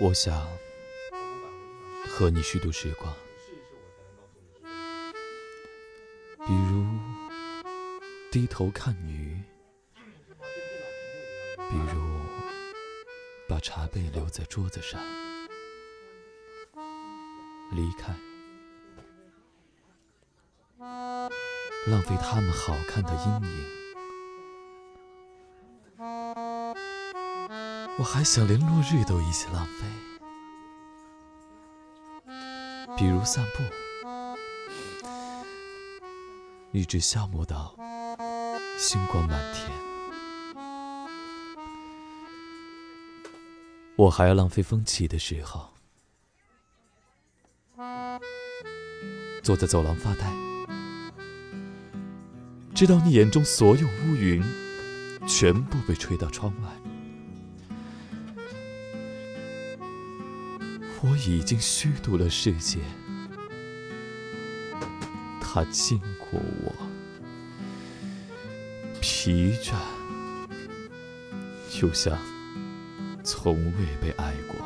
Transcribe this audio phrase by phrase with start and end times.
[0.00, 0.46] 我想
[2.08, 3.12] 和你虚度时光，
[6.46, 6.86] 比如
[8.30, 9.42] 低头看鱼，
[11.68, 11.97] 比如
[13.58, 15.00] 把茶杯留在桌子上，
[17.72, 18.14] 离开，
[21.88, 23.66] 浪费他们好看的阴影。
[27.98, 29.84] 我还想连落日都一起浪费，
[32.96, 33.64] 比如散步，
[36.70, 37.74] 一直消磨到
[38.78, 39.87] 星光满天。
[43.98, 45.74] 我还要浪费风起的时候，
[49.42, 50.32] 坐在走廊发呆，
[52.72, 54.40] 直到你眼中所有乌云
[55.26, 56.68] 全部被吹到窗外。
[61.02, 62.78] 我已经虚度了世界，
[65.40, 66.72] 它经过我，
[69.00, 69.74] 疲倦，
[71.68, 72.16] 就像
[73.22, 74.56] 从未被爱过。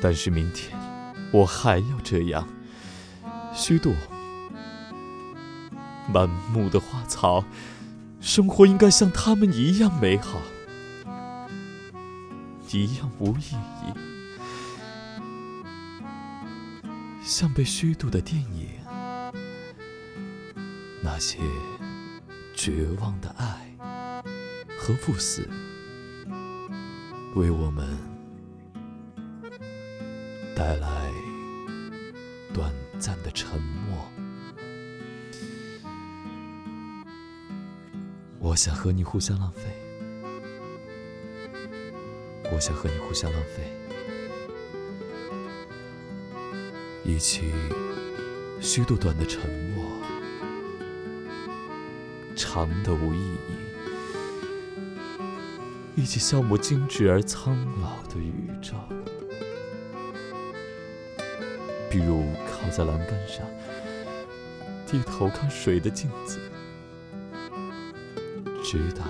[0.00, 0.76] 但是明天，
[1.32, 2.48] 我还要这样
[3.54, 3.94] 虚度。
[6.12, 7.44] 满目的花草，
[8.20, 10.40] 生活应该像他们一样美好。
[12.72, 13.92] 一样无意义，
[17.22, 18.68] 像被虚度的电影，
[21.02, 21.38] 那些
[22.54, 23.71] 绝望的爱
[24.84, 25.48] 和赴死，
[27.36, 27.86] 为我们
[30.56, 31.08] 带来
[32.52, 34.10] 短暂的沉默。
[38.40, 39.60] 我想和你互相浪费。
[42.52, 43.72] 我想和你互相浪费，
[47.04, 47.52] 一起
[48.60, 49.84] 虚度短的沉默，
[52.34, 53.71] 长的无意义，
[55.94, 58.74] 一起消磨精致而苍老的宇宙。
[61.90, 63.46] 比如靠在栏杆上，
[64.86, 66.40] 低头看水的镜子，
[68.64, 69.04] 直到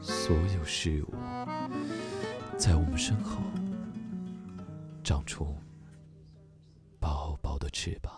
[0.00, 1.14] 所有事物。
[2.56, 3.42] 在我们身后，
[5.02, 5.54] 长出
[6.98, 8.12] 薄薄的翅膀。